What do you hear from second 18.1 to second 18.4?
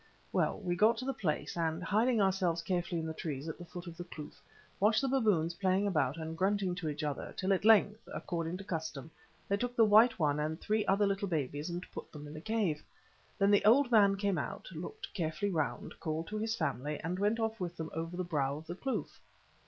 the